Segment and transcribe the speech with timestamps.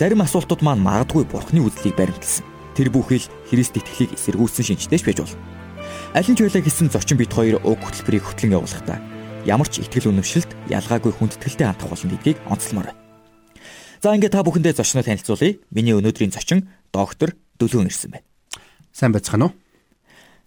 [0.00, 2.48] Зарим асуултууд маань магадгүй бурхны үзлийг баримтлсан.
[2.72, 5.36] Тэр бүхэл Христ итгэлийг эсэргүүцсэн шинжтэйч байж болно.
[6.16, 8.98] Алин ч байлаа гэсэн зочин бит хоёр уг хөтөлбөрийг хөтлөн явуулахдаа
[9.44, 12.88] ямар ч итгэл үнэмшилт ялгаагүй хүндэтгэлтэй хандах болно гэдгийг онцлмоор.
[14.00, 15.60] За ингээд та бүхэндээ зочноо танилцуулъя.
[15.68, 18.26] Миний өнөөдрийн зочин доктор Дөлөөн ирсэн байна.
[18.96, 19.56] Сайн байцгаана уу?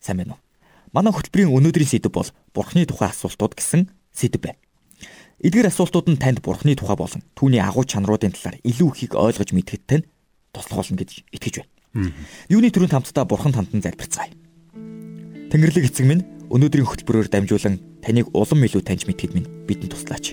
[0.01, 0.41] Сайн байна уу?
[0.89, 4.59] Манай хөтөлбөрийн өнөөдрийн сэдэв бол Бурхны тухай асуултууд гэсэн сэдэв байна.
[5.43, 9.83] Эдгээр асуултууд нь танд бурхны тухай болон түүний агуу чанаруудын талаар илүү ихийг ойлгож мэдхэд
[9.83, 10.07] тань
[10.55, 12.15] туслах болно гэж итгэж байна.
[12.47, 14.31] Юуны төрөнд хамтдаа бурхан танд залбирцгаая.
[15.51, 20.31] Тэнгэрлэг эцэг минь өнөөдрийн хөтөлбөрөөр дамжуулан таныг улам илүү таньж мэдхэд минь бидэнд туслаач.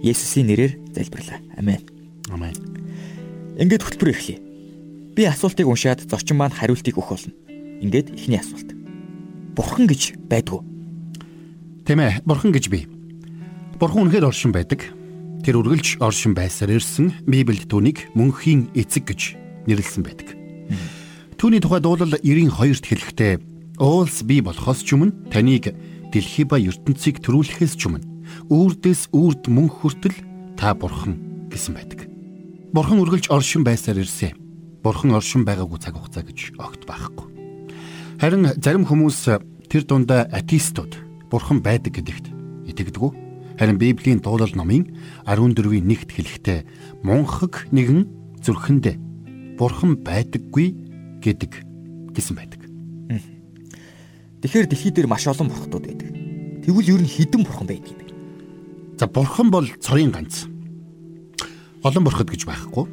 [0.00, 1.40] Есүсийн нэрээр залбирлаа.
[1.60, 1.84] Амен.
[2.32, 2.56] Амен.
[3.60, 4.40] Ингээд хөтөлбөр эхлэе.
[5.16, 7.36] Би асуултыг уншаад зочин маань хариултыг өгөх болно.
[7.84, 8.72] Ингээд эхний асуулт.
[9.52, 10.60] Бурхан гэж байдгүй.
[11.84, 12.88] Тийм ээ, бурхан гэж бий.
[13.80, 14.92] Бурхан үнэхээр оршин байдаг.
[15.40, 20.36] Тэр үргэлж оршин байсаар ирсэн Библиэд түүнийг мөнхийн эцэг гэж нэрлсэн байдаг.
[21.40, 23.32] Түүний тухай дуулал 92-т хэлэхдээ
[23.80, 25.72] уулс бий болохоос ч өмнө таныг
[26.12, 28.04] дэлхий ба ертөнцийг төрүүлэхээс ч өмнө
[28.52, 30.12] үрдээс үрд мөнх хүртэл
[30.60, 32.04] та бурхан гэсэн байдаг.
[32.76, 34.36] Бурхан үргэлж оршин байсаар ирсэн.
[34.84, 37.26] Бурхан оршин байгаагүй цаг хугацаа гэж огт байхгүй.
[38.20, 39.40] Харин зарим хүмүүс
[39.72, 42.28] тэр дундаа атеистууд бурхан байдаг гэдэгт
[42.68, 42.92] итгэдэг
[43.60, 44.88] Харин Библийн дуулал номын
[45.28, 46.60] 14-ийн 1-т хэлэхдээ
[47.04, 48.08] мунхаг нэгэн
[48.40, 48.96] зүрхэндээ
[49.60, 51.52] бурхан байдаггүй гэдэг
[52.16, 52.64] гэсэн байдаг.
[54.40, 56.08] Тэгэхээр дэлхий дээр маш олон бурхтууд байдаг.
[56.64, 58.16] Тэгвэл ер нь хэдэн бурхан байдаг юм бэ?
[58.96, 60.48] За бурхан бол цорын ганц.
[61.84, 62.88] Олон бурхад гэж байхгүй.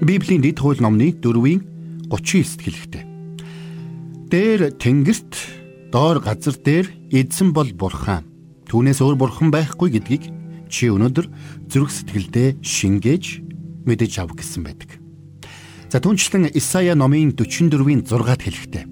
[0.00, 1.60] Библийн дэд хууль номны 4-ийн
[2.08, 3.04] 39-т хэлэхдээ
[4.32, 8.35] Дээр тэнгэрт доор газар дээр эзэн бол бурхан
[8.66, 10.24] Түүнээс өөр бурхан байхгүй гэдгийг
[10.66, 11.26] чи өнөөдөр
[11.70, 13.24] зүрх сэтгэлдээ шингээж
[13.86, 14.98] мэдэж ав гэсэн байдаг.
[15.86, 18.84] За түнчлэн Исая номын 44-ийн 6-ад хэлэхдээ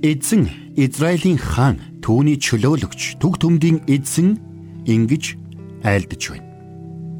[0.00, 0.48] Эзэн
[0.80, 4.40] Израилийн хаан түүний чөлөөлөгч төг төмдийн эзэн
[4.88, 5.36] ингэж
[5.84, 6.48] айлдж байна.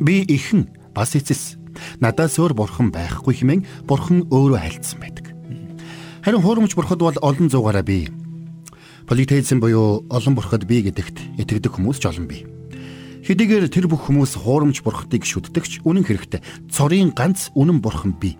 [0.01, 1.61] Би ихэн бас эцэс
[2.01, 5.29] надаас өөр бурхан байхгүй хэмээн бурхан өөрөө айлдсан байдаг.
[6.25, 8.09] Харин хуурамч бурхад бол олон зуугаараа бий
[9.11, 12.47] Политеизм буюу олон бурхад бий гэдэгт итгэдэг хүмүүс ч олон бий.
[13.27, 18.39] Хэдийгээр тэр бүх хүмүүс хуурамч бурхадыг шүтдэгч үнэн хэрэгтээ цорын ганц үнэн бурхан бий.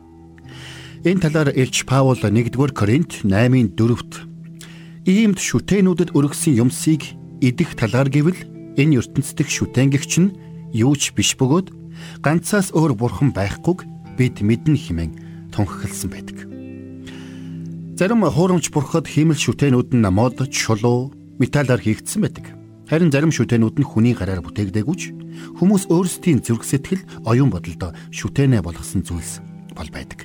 [1.03, 4.15] Энэ талаар Элч Паул 1-р Коринт 8-ын 4-т
[5.11, 8.39] иймд шүтэнүүдэд өргөсөн юмсыг идэх талаар гэвэл
[8.79, 10.39] энэ ертөнцийн шүтэнгэгч нь
[10.71, 11.75] юу ч биш бөгөөд
[12.23, 13.83] ганцаас өөр бурхан байхгүйг
[14.15, 16.50] бид мэднэ хэмээн тунхагласан байдаг.
[18.01, 22.57] Зарим хуурамч бурхад хиймэл шүтэнүүд нь мод, чулуу, металлаар хийгдсэн байдаг.
[22.89, 24.97] Харин зарим шүтэнүүд нь хүний гараар бүтээгдээгүй
[25.61, 29.45] хүмүүс өөрсдийн зүрх сэтгэл, оюун бодолдоо шүтэнэ болгосон зүйлс
[29.77, 30.25] бол байдаг.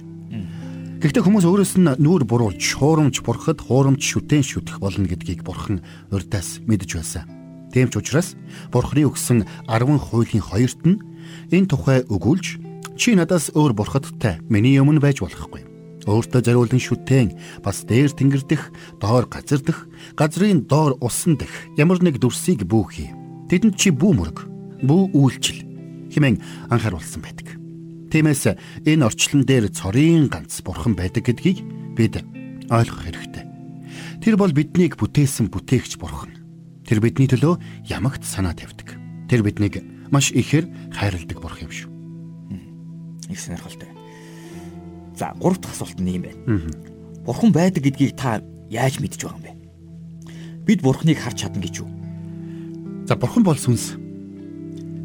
[1.03, 5.83] Гэхдээ хүмүүс өөрөөс нь нүүр буруулж хуурамч бурхад хуурамч шүтэн шүтэх болно гэдгийг бурхан
[6.15, 7.27] урдаас мэдэж байсан.
[7.75, 8.39] Тийм ч учраас
[8.71, 11.03] бурханы өгсөн 10 хуулийн хоёрт нь
[11.51, 12.55] энэ тухай өгүүлж
[12.95, 15.74] чи надаас өөр бурхадтай миний өмнө байж болохгүй
[16.05, 17.27] Өөртөө зориулсан шүтэн
[17.65, 18.69] бас дээр тэнгэр дэх,
[19.01, 21.49] доор газар дэх, газрын доор усан дэх
[21.81, 23.09] ямар нэг дүрсийг бүүхий.
[23.49, 24.39] Тэдэнд чи бүү мөрөг,
[24.85, 25.65] бүү үйлчил
[26.13, 27.57] хэмээн анхааруулсан байдаг.
[28.13, 28.53] Тиймээс
[28.85, 31.65] энэ орчлон дээр цорын ганц бурхан байдаг гэдгийг
[31.97, 32.21] бид
[32.69, 33.43] ойлгох хэрэгтэй.
[34.21, 36.31] Тэр бол биднийг бүтээсэн бүтээгч бурхан.
[36.85, 38.93] Тэр бидний төлөө ямагт санаа тавьдаг.
[39.25, 39.81] Тэр биднийг
[40.13, 41.89] маш ихээр хайрладаг бурхан юм шүү.
[43.29, 43.94] Их сонирхолтой.
[45.15, 46.61] За гурав дахь асуулт нь юм байна.
[47.25, 49.51] Бурхан байдаг гэдгийг та яаж мэдж байгаа юм бэ?
[50.65, 51.89] Бид Бурханыг харж чадна гэж юу?
[53.07, 53.95] За бурхан бол сүнс.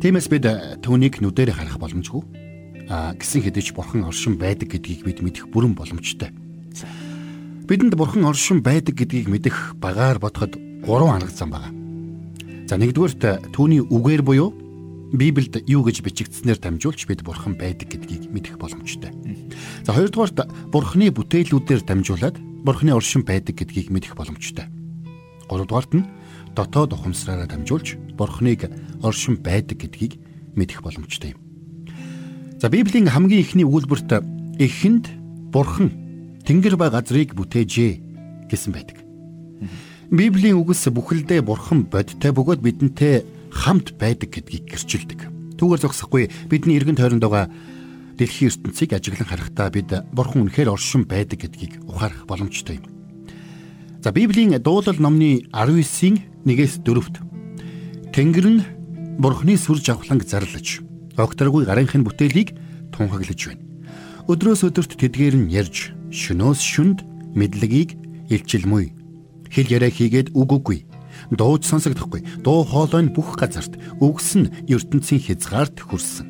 [0.01, 0.49] Тиймээс бид
[0.83, 2.23] түүнийг нүдээр харах боломжгүй.
[2.89, 6.35] А гисэн хэдиж бурхан оршин байдаг гэдгийг бид мэдэх бүрэн боломжтой.
[7.69, 11.71] Бидэнд бурхан оршин байдаг гэдгийг мэдэх багаар бодоход гурван арга зам байна.
[12.67, 14.57] За нэгдүгээрт түүний үгээр буюу
[15.11, 19.11] Библиэд юу гэж бичигдснээр дамжуулж бид бурхан байдаг гэдгийг мэдэх боломжтой.
[19.83, 24.71] За хоёрдугаарт бурханы бүтээлүүдээр дамжуулаад бурханы оршин байдаг гэдгийг мэдэх боломжтой.
[25.51, 26.07] Гуравдугаарт нь
[26.55, 28.71] дотоод ухамсараараа дамжуулж бурханыг
[29.03, 30.23] оршин байдаг гэдгийг
[30.55, 31.43] мэдэх боломжтой юм.
[32.62, 34.23] За Библийн хамгийн ихний өгүүлбэрт
[34.62, 35.11] эхэнд
[35.51, 35.91] Бурхан
[36.47, 39.03] Тэнгэр ба газрыг бүтээжээ гэсэн байдаг.
[40.11, 45.20] Библийн үгс бүхэлдээ Бурхан бодтой бөгөөд бидэнтэй хамт байдаг гэдгийг гэрчилдэг.
[45.58, 47.50] Түүгээр зогсохгүй бидний эргэн тойронд байгаа
[48.17, 52.87] дэлхийн ертөнцийг ажиглан харахтаа бид Бурхан үнэхээр оршин байдаг гэдгийг ухаарах боломжтой юм.
[54.00, 57.17] За Библийн дуулал номны 19-ийн 1-ээс 4-т
[58.11, 58.61] Тэнгэр нь
[59.20, 60.81] Бурханы сүр жавхланг зарлаж
[61.14, 62.56] огторгүй гарынхын бүтээлийг
[62.91, 63.62] тунхаглаж байна.
[64.26, 67.05] Өдрөөс өдөрт тэдгээр нь ярьж, шөнөөс шүнд
[67.37, 67.94] мэдлэгийг
[68.32, 68.91] илчилмүй.
[69.52, 70.79] Хэл яриа хийгээд үг үгүй.
[71.31, 72.43] Дууж сонсогдохгүй.
[72.43, 76.27] Дуу хоолой нь бүх газарт үгс нь ертөнцийн хязгаарт хүрсэн.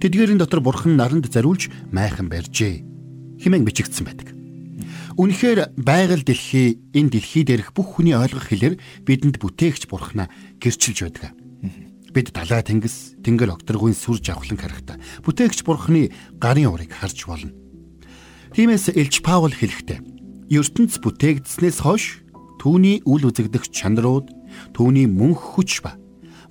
[0.00, 2.84] Тэдгээрийн дотор бурхан наранд зариулж майхан барьжээ.
[3.40, 4.36] Химэн бичигдсэн байдаг.
[5.16, 8.76] Үнэхээр байгаль дэлхий энэ дэлхий дээрх бүх хүний ойлгох хэлээр
[9.08, 10.28] бидэнд бүтээгч бурхнаа
[10.60, 11.32] гэрчилж байдаг
[12.16, 16.08] бид далай тэнгис тэнгэр окторгүйн сүр жавхлан харахта бүтээгч бурхны
[16.40, 17.52] гарын урыг харж болно.
[18.56, 20.00] Тиймээс Элч Паул хэлэхдээ
[20.48, 22.24] ертөнц бүтээгдснээс хойш
[22.60, 24.30] түүний үл үзэгдэх чанарууд
[24.72, 25.96] түүний мөнх хүч ба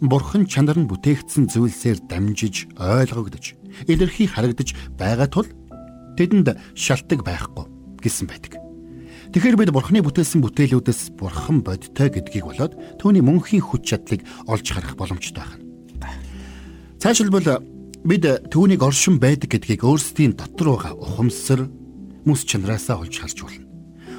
[0.02, 3.56] бурхан чанар нь бүтээгдсэн зүйлсээр дамжиж ойлгогдож
[3.88, 5.48] илэрхий харагдаж байгаа тул
[6.20, 7.66] тэдэнд шалтгаан байхгүй
[8.04, 8.54] гэсэн байдаг.
[9.34, 14.96] Тэгэхээр бид Бурхны бүтээсэн бүтээлүүдээс Бурхан бодтой гэдгийг болоод түүний мөнхийн хүч чадлыг олж харах
[14.96, 16.16] боломжтой байна.
[17.02, 17.60] Цаашилбал
[18.06, 18.24] бид
[18.54, 21.68] түүнийг оршин байдаг гэдгийг өөрсдийн дотор байгаа ухамсар
[22.24, 23.65] мэс чанараасаа олж харж болно.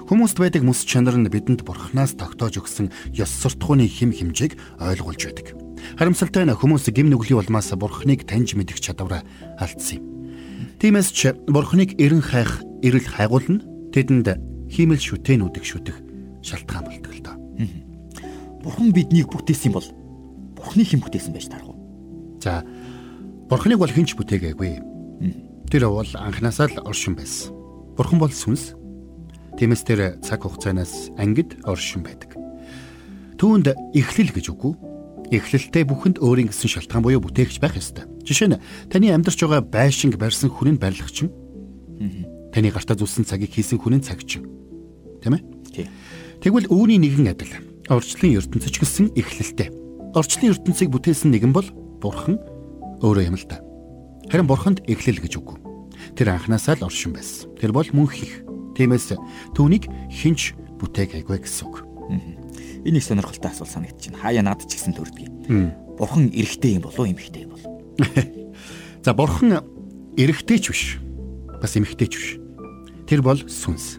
[0.07, 5.59] Хүмүүст байдаг мэс чанар нь бидэнд Бурханаас тогтоож өгсөн ёс суртахууны хим хэмжээг ойлгуулж байдаг.
[5.99, 9.27] Харамсалтай нь хүмүүс гим нүглийн улмаас Бурханыг таньж мэдэх чадвараа
[9.59, 10.05] алдсан юм.
[10.79, 15.99] Тиймээс ч Бурханыг эрен хайх, эрэл хайгуулна тэдэнд хиймэл шүтэнүүдийг шүтэх
[16.39, 17.37] шалтгаан болдог л доо.
[18.63, 19.87] Бурхан биднийг бүтээсэн бол
[20.55, 21.83] Бурханы хэн бүтээсэн байж таарах уу?
[22.39, 22.63] За
[23.51, 25.67] Бурханыг бол хинч бүтээгээгүй.
[25.67, 27.51] Тэр бол анханасаа л оршин байсан.
[27.99, 28.75] Бурхан бол сүнс.
[29.57, 32.37] Тиймээс тэр цаг хугацаанаас ангид оршин байдаг.
[33.41, 34.73] Түүнд эхлэл гэж үгүй.
[35.33, 38.07] Эхлэлтэй бүхэнд өөрийн гэсэн шалтгаан буюу бүтээгч байх ёстой.
[38.23, 38.61] Жишээ нь
[38.93, 41.33] таны амьдарч байгаа байшинг барьсан хүн нь барилгачин.
[42.53, 44.47] Таны гартаа зүссэн цагийг хийсэн хүн нь цагчин
[45.27, 45.43] тийм ээ?
[45.73, 45.87] Тий.
[46.41, 47.53] Тэгвэл үүний нэгэн адил
[47.91, 49.75] орчлын ертөнцөч гэсэн эхлэлтэй.
[50.15, 51.67] Орчлын ертөнцийг бүтээсэн нэгэн бол
[51.99, 52.39] Бурхан
[53.03, 53.61] өөрөө юм л та.
[54.31, 55.59] Харин Бурханд эхлэл гэж үгүй.
[56.15, 57.51] Тэр анханасаа л оршин байсан.
[57.59, 58.46] Тэр бол мөнх их.
[58.77, 59.17] Тиймээс
[59.57, 61.77] түүнийг хинч бүтээгээгүй гэсэн үг.
[62.85, 64.23] Энэ их сонирхолтой асуулт санагдаж байна.
[64.23, 65.27] Хаяа над ч гэсэн төрдөг.
[65.97, 67.73] Бурхан эрэгтэй юм болов уу эмэгтэй юм болов?
[69.05, 69.65] За бурхан
[70.15, 70.85] эрэгтэй ч биш.
[71.59, 72.29] Бас эмэгтэй ч биш.
[73.09, 73.99] Тэр бол сүнс.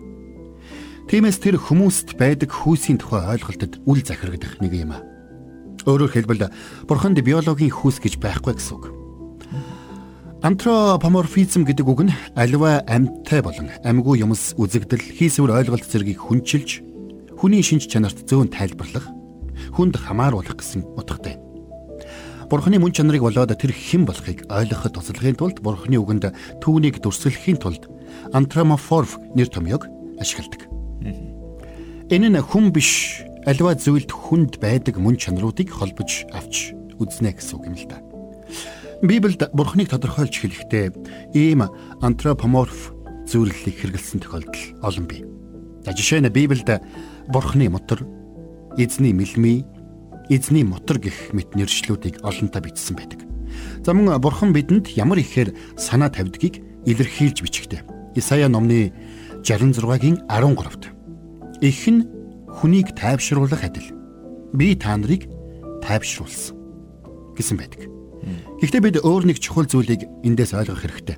[1.07, 5.03] Тиймээс тэр хүмүүст байдаг хүүсийн тухай ойлголтод үл захирагдах нэг юм аа.
[5.88, 6.51] Өөрөөр хэлбэл
[6.83, 8.96] бурханд биологийн хүүс гэж байхгүй гэсэн үг.
[10.37, 16.85] Антропоморфизм гэдэг үг нь аливаа амьттай болон амьгүй юмс үзэгдэл хийсвэр ойлголт зэргийг хүнчилж
[17.33, 19.09] хүний шинж чанарт зөөн тайлбарлах,
[19.73, 21.41] хүнд хамааруулах гэсэн утгатай.
[22.53, 26.29] Бурхны мөн чанарыг болоод тэр хэн болохыг ойлгоход тусалахын тулд Бурхны үгэнд
[26.61, 27.89] түүнийг дүрслэхийн тулд
[28.29, 29.89] антропоморф нэр томьёог
[30.21, 30.69] ашигладаг.
[32.13, 37.65] Энэ нь хүн биш аливаа зүйлд хүнд байдаг мөн чанаруудыг холбож авч үзнэ гэсэн үг
[37.73, 37.97] юм л да.
[39.01, 40.89] Библиэд Бурхныг тодорхойлж хэлэхдээ
[41.38, 41.69] ийм
[42.01, 42.97] антропоморф
[43.30, 45.21] зүйлийг хэрэгэлсэн тохиолдол олон бий.
[45.85, 46.81] За жишээ нь Библиэд
[47.30, 48.01] Бурхны мотор,
[48.73, 49.69] эзний мэлми,
[50.33, 53.21] эзний мотор гэх мэт нэршлүүдийг олонтаа бичсэн байдаг.
[53.85, 57.85] За мөн Бурхан бидэнд ямар ихээр санаа тавьдгийг илэрхийлж бичгтээ.
[58.18, 58.94] Исая номны
[59.45, 60.89] 66-гийн 13-т
[61.61, 62.09] Их нь
[62.49, 63.94] хүнийг тайвшруулах адил.
[64.54, 65.30] Би та нарыг
[65.85, 66.57] тайвшруулсан
[67.37, 67.96] гэсэн байдаг.
[68.57, 71.18] Гэхдээ бид өөр нэг чухал зүйлийг эндээс ойлгох хэрэгтэй.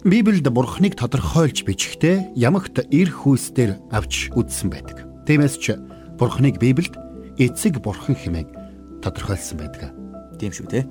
[0.00, 5.04] Библиэд Бурхныг тодорхойлж бичгтээ ямагт эр хүүсдэр авч үзсэн байдаг.
[5.28, 5.76] Тиймээс ч
[6.16, 6.96] Бурхныг Библиэд
[7.36, 8.48] эцэг Бурхан хэмээн
[9.04, 9.92] тодорхойлсон байдаг.
[10.40, 10.88] Тийм шүү те.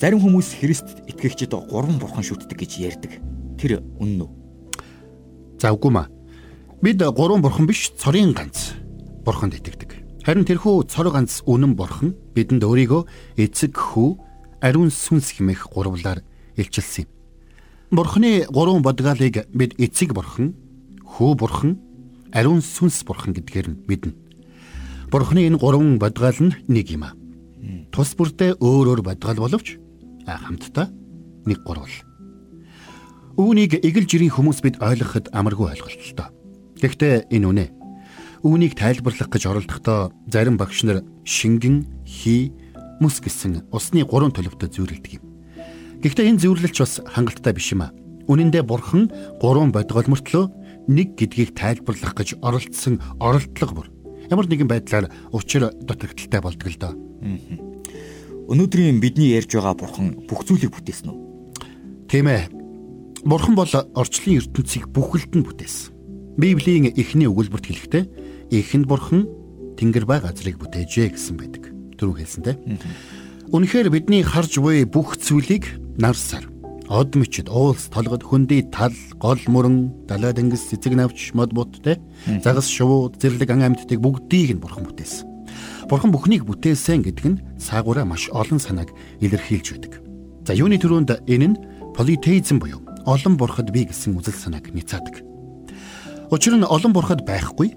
[0.00, 3.12] Зарим хүмүүс Христ итгэгчид гурван бурхан шүтдэг гэж ярьдаг.
[3.60, 4.30] Тэр үнэн үү?
[5.60, 6.08] За үгүй маа.
[6.80, 8.72] Бид гурван бурхан биш цорын ганц
[9.28, 10.24] бурханд итгэдэг.
[10.24, 14.33] Харин тэрхүү цор ганц үнэн бурхан бидэнд өөрийгөө эцэг хүү
[14.64, 16.24] ариун сүнс хэмээх гурвлаар
[16.56, 17.10] илчилсэн юм.
[17.92, 20.56] Бурханы гурван бодгалыг бид эцэг бурхан,
[21.04, 21.76] хүү бурхан,
[22.32, 24.16] ариун сүнс бурхан гэдгээр нь мэднэ.
[25.12, 27.12] Бурханы энэ гурван бодгал нь нэг юм аа.
[27.92, 29.76] Тус бүртээ өөр өөр бодгал боловч
[30.24, 30.88] хамтдаа
[31.44, 31.92] нэг гурвал.
[33.36, 36.32] Үүнийг эгэл жирийн хүмүүс бид ойлгоход амаргүй ойлголттой.
[36.80, 37.66] Гэхдээ энэ үнэ.
[38.46, 42.52] Үүнийг тайлбарлах гэж оролдохдоо зарим багш нар шингэн, хий,
[43.00, 45.24] мөс гэсэн усны гурван төлөвтэй зүйрлдэг юм.
[46.04, 47.94] Гэхдээ энэ зөвлөлч бас хангалттай биш юм а.
[48.28, 49.10] Үнэн дээр бурхан
[49.40, 50.44] гурван бодгол мөртлөө
[50.88, 53.88] нэг гэдгийг тайлбарлах гэж оролцсон оролдлого бүр
[54.30, 56.92] ямар нэгэн байдлаар учир дутагдaltaй болдог л доо.
[58.48, 61.18] Өнөөдрийн бидний ярьж байгаа бурхан бүх зүйлийг бүтээсэн үү?
[62.08, 62.48] Тийм ээ.
[63.24, 66.36] Бурхан бол орчлын ертөнцийг бүхэлд нь бүтээсэн.
[66.36, 68.04] Библийн эхний өгүүлбэрт хэлэхдээ
[68.52, 69.24] эхэнд бурхан
[69.80, 71.73] тэнгэр ба газрыг бүтээжээ гэсэн байдаг.
[71.98, 72.56] Түрүү хэлсэнтэй.
[73.52, 76.48] Үнэхээр бидний харж буй бүх зүйлийг нар сар
[76.88, 81.96] од мөчд уулс толгод хөндөй тал гол мөрөн далай дэнгис цэцэг навч мод буттэй
[82.44, 85.24] загас шувууд зэрлэг ан амьтдыг бүгдийг нь бурхан бүтээсэн.
[85.88, 88.92] Бурхан бүхнийг бүтээсэн гэдэг нь цаагаараа маш олон санааг
[89.24, 89.92] илэрхийлж байдаг.
[90.44, 91.60] За юуны төрөнд энэ нь
[91.96, 95.24] политеизм буюу олон бурхад бий гэсэн үзэл санааг нийцаадаг.
[96.28, 97.72] Учир нь олон бурхад байхгүй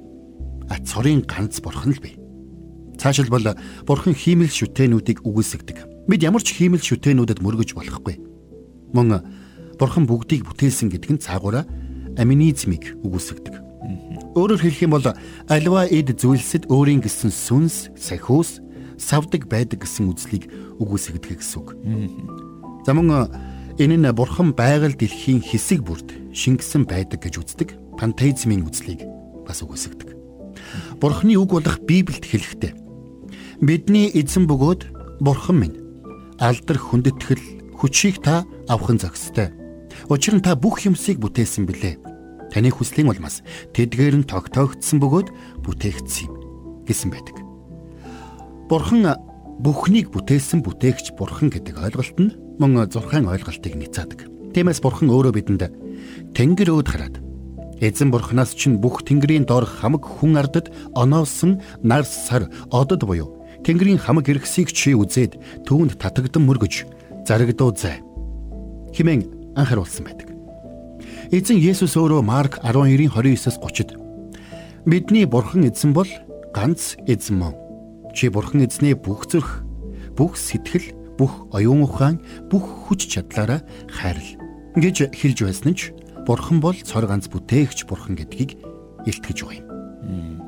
[0.68, 2.20] а цорын ганц бурхан л бий.
[2.98, 6.10] Цаашилбал бурхан хиймэл шүтэнүүдийг үгүйсгдэг.
[6.10, 8.18] Бид ямар ч хиймэл шүтэнүүдэд мөргөж болохгүй
[8.94, 9.22] Мөн
[9.78, 11.68] бурхан бүгдийг бүтээсэн гэдэг нь цаагаараа
[12.18, 13.56] аминизмыг үгүйсгдэг.
[14.34, 15.06] Өөрөөр хэлэх юм бол
[15.52, 18.64] альва эд зүйлсэд өөрийн гэсэн сүнс, сахиус,
[18.98, 20.50] савдаг байдаг гэсэн үзлийг
[20.80, 21.70] үгүйсгдэг гэсэн үг.
[22.88, 23.28] За мөн
[23.76, 29.04] энэ нь бурхан байгаль дэлхийн хэсэг бүрд шингэсэн байдаг гэж үздэг пантеизмын үзлийг
[29.46, 30.16] бас үгүйсгдэг.
[30.98, 32.87] Бурханы үг болох Библиэд хэлэхдээ
[33.62, 34.82] бидний эзэн бөгөөд
[35.18, 35.78] бурхан минь
[36.38, 39.50] алдар хүндэтгэл хүчийг та авахын зохистой.
[40.14, 41.98] Учир нь та бүх юмсыг бүтээсэн билээ.
[42.54, 43.42] Таны хүслийн улмаас
[43.74, 45.34] тэдгээр нь тогтоогдсон бөгөөд
[45.66, 46.34] бүтээгдсэн юм
[46.86, 47.42] гэсэн байдаг.
[48.70, 49.18] Бурхан
[49.58, 54.30] бүхнийг бүтээсэн бүтээгч бурхан гэдэг ойлголт нь мөн зурхайн ойлголтыг нийцаадаг.
[54.54, 55.74] Тиймээс бурхан өөрөө бидэнд
[56.38, 57.16] тэнгэр өөд хараад
[57.82, 64.02] эзэн бурханаас чинь бүх тэнгэрийн дор хамаг хүн ардад оноолсон нар сар одод буюу тэнгэрийн
[64.02, 66.86] хамаг эргэсийг чи үзээд түүнд татагдан мөргөж
[67.26, 68.02] зарагдуу зай
[68.94, 70.28] химэн анхааруулсан байдаг.
[71.32, 73.98] Эзэн Есүс өөрөө Марк 12-ийн 29-с 30-д
[74.88, 76.08] бидний бурхан эзэн бол
[76.56, 77.56] ганц эзэн мөн.
[78.16, 79.62] Чи бурхан эзнээ бүх зүрх,
[80.16, 83.62] бүх сэтгэл, бүх оюун ухаан, бүх хүч чадлаараа
[83.92, 84.40] хайрл
[84.80, 85.92] гэж хэлж байсан нь ч
[86.24, 88.56] бурхан бол цор ганц бүтээгч бурхан гэдгийг
[89.04, 90.47] илтгэж байгаа юм.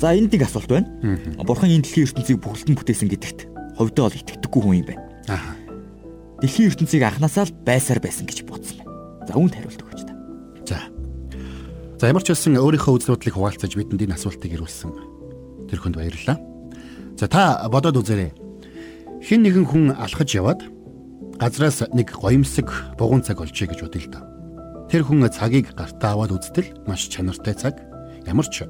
[0.00, 0.88] За энд нэг асуулт байна.
[1.44, 3.40] Бурхан энэ дэлхийн ертөнцийг бүхэлдэн бүтээсэн гэдэгт
[3.76, 5.04] хувьдаа бол итгэдэггүй хүн юм байна.
[5.28, 5.60] Аа
[6.40, 9.28] дэлхийн ертөнцийг анханасаа л байсаар байсан гэж бодсон байна.
[9.28, 10.14] За үүнд хариулт өгөөч та.
[10.64, 10.78] За.
[12.00, 16.40] За ямар ч хэлсэн өөрийнхөө үзэл бодлыг хуваалцаж бидэнд энэ асуултыг ирүүлсэн тэр хүнд баярлалаа.
[17.20, 18.32] За та бодоод үзээрэй.
[19.20, 20.64] Хин нэгэн хүн алхаж яваад
[21.36, 24.24] газраас нэг гоёмсог бугуун цаг олжээ гэж бодъё л доо.
[24.88, 27.76] Тэр хүн цагийг гартаа аваад үзтэл маш чанартай цаг
[28.24, 28.64] ямар ч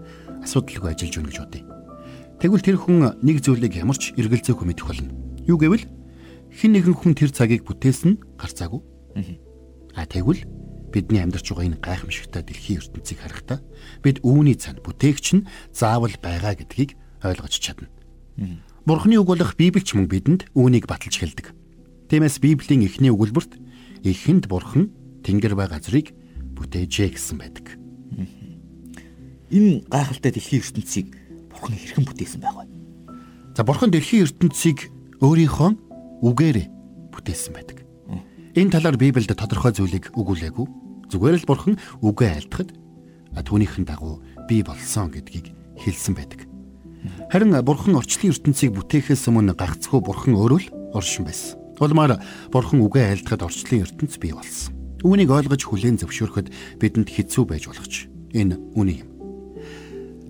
[0.44, 1.64] асуудалгүй ажиллаж өгнө гэж бодъё.
[2.40, 5.12] Тэгвэл тэр хүн нэг зүйлийг ямар ч эргэлзээгүй мэдэх болно.
[5.44, 5.84] Юу гэвэл
[6.50, 8.80] хин нэгэн хүн тэр цагийг бүтээсэн гарцаагүй.
[9.94, 10.48] А тэгвэл
[10.90, 13.58] бидний амьдарч байгаа энэ гайхамшигтай дэлхийн ертөнцийг харахтаа
[14.02, 17.92] бид үүний цанд бүтээгч нь заавал байгаа гэдгийг ойлгож чадна.
[18.88, 21.52] Бурхны үг болох Библич мөн бидэнд үүнийг баталж хэлдэг.
[22.08, 23.60] Тиймээс Библийн эхний өгүүлбэрт
[24.02, 24.90] эхэнд Бурхан
[25.22, 26.16] Тэнгэр ба газрыг
[26.56, 27.76] бүтээжээ гэсэн байдаг.
[29.50, 31.06] Энэ гайхалтай дэлхийн ертөнцийг
[31.50, 32.64] Бурхан хэрхэн бүтээсэн байх вэ?
[33.58, 35.70] За Бурхан дэлхийн ертөнцийг өөрийнхөө
[36.22, 36.66] үгээрээ
[37.10, 37.82] бүтээсэн байдаг.
[38.54, 40.66] Энэ талаар Библиэд тодорхой зүйлийг өгүүлээгүй.
[41.10, 42.70] Зүгээр л бурхан үгээ айлтгахад
[43.46, 46.50] түүнийхэн дагуу бий болсон гэдгийг хэлсэн байдаг.
[47.30, 51.58] Харин бурхан орчлын ертөнцийг бүтээхээс өмнө гагцхүү бурхан өөрөө л оршин байсан.
[51.78, 52.18] Улмаар
[52.50, 54.74] бурхан үгээ айлтгахад орчлын ертөнц бий болсон.
[55.06, 56.50] Үүнийг ойлгож хүлээн зөвшөөрөхөд
[56.82, 59.09] бидэнд хэцүү байж болох ч энэ үний юм.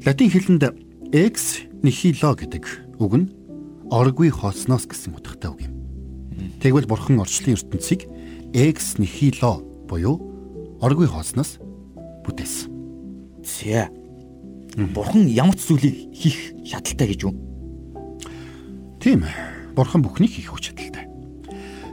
[0.01, 0.65] Латин хэлэнд
[1.13, 2.65] ex nihilo гэдэг
[2.97, 3.29] үг нь
[3.93, 5.75] оргүй хоосноос гэсэн утгатай үг юм.
[6.57, 8.09] Тэгвэл бурхан орчлын ертөнцийг
[8.57, 10.17] экс нихило буюу
[10.81, 11.61] оргүй хоосноос
[12.25, 12.73] бүтээсэн.
[13.45, 13.93] Зэ.
[14.97, 17.35] Бурхан ямар ч зүйлийг хийх чадaltaй гэж үү?
[19.05, 19.29] Тийм.
[19.77, 21.05] Бурхан бүхнийг хийх хүч чадaltaй.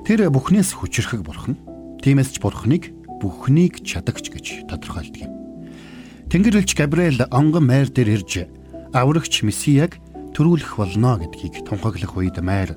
[0.08, 1.60] Тэр бүхнээс хүчрхэг бурхан.
[2.00, 5.47] Тиймээс ч бурханыг бүхнийг чадагч гэж тодорхойлдог юм.
[6.28, 8.52] Тэнгэрлэгч Габриэл онгон майр дээр ирж
[8.92, 9.96] аврагч Месияг
[10.36, 12.76] төрүүлэх болно гэдгийг тунхаглах үед майр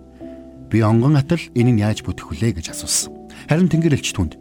[0.71, 3.11] Би онгон атал энийг яаж бүтэх вүлээ гэж асуусан.
[3.51, 4.39] Харин Тэнгэр элч түнд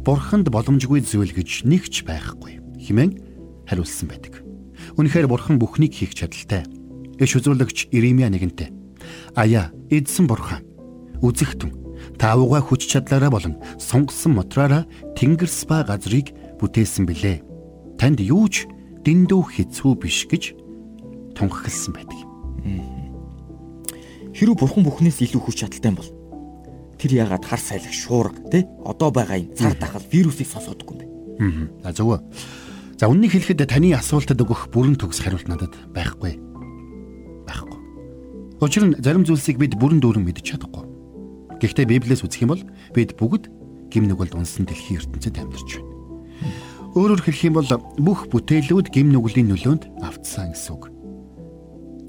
[0.00, 3.12] Бурханд боломжгүй зүйл гэж нэг ч байхгүй хэмээн
[3.68, 4.40] хариулсан байдаг.
[4.96, 6.64] Үнэхээр Бурхан бүхнийг хийх чадaltaй.
[7.20, 8.72] Иш үзүүлэгч Иремья нэгэнтээ
[9.36, 10.64] Аяа, эдсэн Бурхан
[11.20, 11.76] үзэгтэн
[12.16, 17.45] таавууга хүч чадлаараа болон сунгасан мотраараа тэнгэрс ба газрыг бүтээсэн билээ.
[17.96, 18.68] Танд юу ч
[19.04, 20.52] дэндүү хэцүү биш гэж
[21.36, 22.18] тунхагласан байдаг.
[24.36, 26.10] Хэрвээ бурхан бүхнээс илүү хүч чадалтай бол
[27.00, 30.96] тэр яагаад хар сайлах шуурга тий одоо байгаа энэ цар тахал вирусыг сонсоодгүй
[31.40, 31.86] юм бэ?
[31.88, 32.20] Аа зөв.
[33.00, 36.40] За үннийг хэлэхэд таны асуултад өгөх бүрэн төгс хариулт надад байхгүй.
[37.44, 37.80] Байхгүй.
[38.60, 40.84] Учир нь зарим зүйлсийг бид бүрэн дүүрэн мэдчих чадахгүй.
[41.60, 42.64] Гэхдээ Библиэс үзэх юм бол
[42.96, 43.52] бид бүгд
[43.92, 45.95] гим нүгэлд унсан дэлхийн ертөнцид амьдарч байна.
[46.96, 47.68] Өөрөөр хэлэх юм бол
[48.00, 50.88] бүх бүтээлүүд гим нүглийн нөлөөнд автсан гэсэн үг.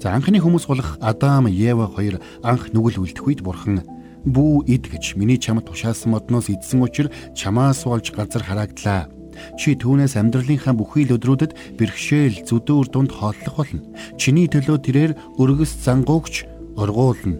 [0.00, 3.84] За анхны хүмүүс болох Адам, Ева хоёр анх нүгэл үлдэх үед бурхан
[4.24, 9.12] бүү ид гэж миний чамд тушаасан модноос идсэн учраас чамаас болж газар харагдлаа
[9.60, 13.86] Чи түүнээс амьдралынхаа бүхий л өдрүүдэд бэрхшээл зүдүүр дунд хооллох болно.
[14.18, 17.38] Чиний төлөө тэрээр өргөс зангуугч ургуулна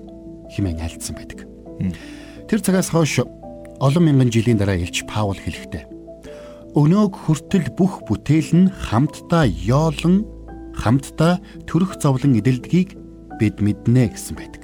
[0.55, 1.49] хэмээн альцсан байдаг.
[2.47, 3.25] Тэр цагаас хойш
[3.83, 5.98] олон мянган жилийн дараа Илч Паул хэлэхдээ
[6.79, 10.23] өнөөг хүртэл бүх бүтээл нь хамтдаа ёолон
[10.79, 12.95] хамтдаа төрөх зовлон эдэлдгийг
[13.43, 14.63] бид мэднэ гэсэн байдаг.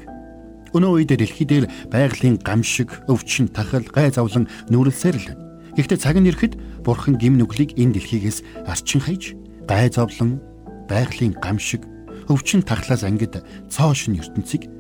[0.79, 5.43] Өнөө үед дэлхий дээр байгалийн гамшиг, өвчин, тахал, гай завлан нүрэлсээр л байна.
[5.75, 6.55] Гэхдээ цаг нь ирэхэд
[6.87, 9.35] Бурхан гим нүглийг энэ дэлхийгээс арчин хаяж,
[9.67, 10.39] гай зовлон,
[10.87, 11.83] байгалийн гамшиг,
[12.31, 14.71] өвчин тахлаас ангид цоошин ертөнцийг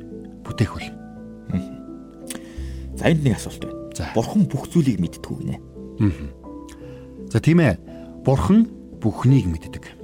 [0.46, 0.94] бүтээх болно.
[2.94, 3.90] За энд нэг асуулт байна.
[3.90, 5.58] За Бурхан бүх зүйлийг мэддэг гинэ.
[7.34, 7.82] За тийм ээ.
[8.22, 8.70] Бурхан
[9.02, 9.98] бүхнийг мэддэг.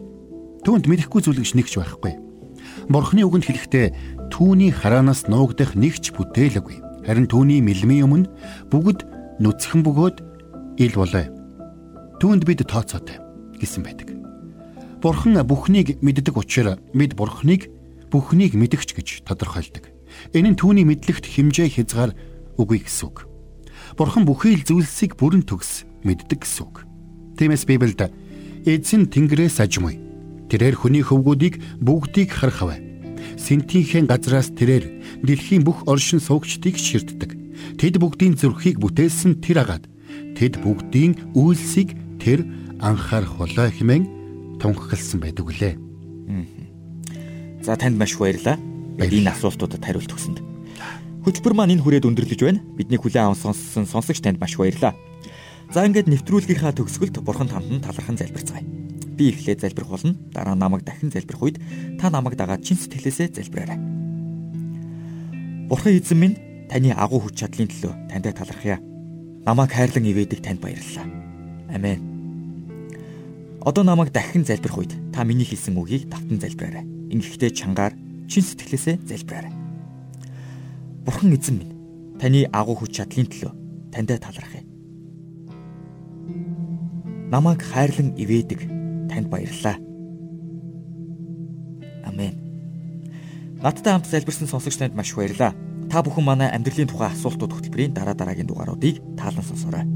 [0.67, 2.19] Түүнд мэдэхгүй зүйл гэж нэгч байхгүй.
[2.91, 3.87] Бурханы үгэнд хэлэхдээ
[4.35, 7.07] түүний хараанаас нуугдах нэгч бүтээлгүй.
[7.07, 8.31] Харин түүний мэлмийн өмнө
[8.67, 9.07] бүгд
[9.39, 10.19] нүцгэн бөгөөд
[10.83, 11.31] ил болоо.
[12.19, 13.23] Түүнд бид тооцоотой
[13.63, 14.11] гэсэн байдаг.
[14.99, 17.71] Бурхан бүхнийг мэддэг учраас бид Бурханыг
[18.11, 19.87] бүхнийг мэдгч гэж тодорхойлдог.
[20.35, 22.11] Энэ нь түүний мэдлэгт хэмжээ хязгаар
[22.59, 23.31] үгүй гэсэн үг.
[23.95, 26.90] Бурхан бүхий л зүйлсийг бүрэн төгс мэддэг гэсэн үг.
[27.41, 28.13] Тиймээс Библиэд
[28.69, 29.97] эзэн тэнгэрээс ажимуй.
[30.53, 32.77] Тэрээр хүний хөвгүүдийг бүгдийг харахав.
[33.41, 37.33] Синтийнхээ газраас тэрээр дэлхийн бүх оршин суугчдыг ширтдэг.
[37.81, 39.89] Тэд бүгдийн зүрхийг бүтээсэн тэр агаад
[40.37, 42.45] тэд бүгдийн үйлсийг тэр
[42.77, 45.75] анхаарах болоо хэмээн тунхагласан байдаг үлээ.
[47.65, 48.61] За танд маш баярлалаа.
[49.01, 50.45] Энэ асуултуудад хариулт өгсөнд.
[51.25, 52.61] Хөтөлбөр маань энэ хүрээд өндөрлөж байна.
[52.77, 54.93] Бидний хүлээн сонссон сонсогч танд маш баярлалаа.
[55.71, 58.67] За ингээд нэвтрүүлгийнхаа төгсгөлд бурхан танд нь талархан залбирцгаая.
[59.15, 60.19] Би эхлээд залбирх болно.
[60.35, 61.63] Дараа намайг дахин залбирх үед
[61.95, 63.79] та намайг дагаад чин сэтгэлээсээ залбираарай.
[65.71, 68.83] Бурхан эзэн минь таны агуу хүч чадлын төлөө таньд талархъя.
[69.47, 71.07] Намайг хайрлан ивэдэг танд баярлалаа.
[71.71, 72.03] Амен.
[73.63, 76.83] Одоо намайг дахин залбирх үед та миний хэлсэн үгийг давтан залбираарай.
[77.15, 77.95] Ингэхдээ чангаар
[78.27, 79.55] чин сэтгэлээсээ залбираарай.
[81.07, 81.75] Бурхан эзэн минь
[82.19, 83.55] таны агуу хүч чадлын төлөө
[83.95, 84.60] танд талархъя.
[87.31, 88.67] Намайг хайрлан ивэдэг
[89.07, 89.79] танд баярлалаа.
[92.03, 92.35] Амен.
[93.63, 95.55] Надтай хамт залбирсан сонсогч танд маш баярлалаа.
[95.87, 99.87] Та бүхэн манай амьдралын тухай асуултууд хөтөлбөрийн дараа дараагийн дугааруудыг таалан сонсоорой.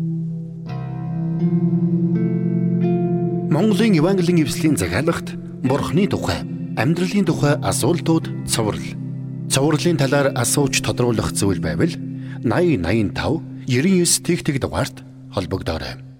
[3.50, 5.34] Монголын Евангелийн эвслийн захиалагт
[5.66, 6.46] Бурхны тухай,
[6.78, 8.94] амьдралын тухай асуултууд цоврал.
[9.50, 11.90] Цоврлын талаар асууж тодруулах зүйл байвал
[12.46, 15.02] 8085 99 тэгтэг дугаард
[15.34, 16.13] холбогдоорой.